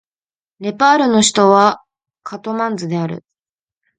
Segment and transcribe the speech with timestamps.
[0.61, 1.83] ネパールの首都は
[2.23, 3.23] カトマンズである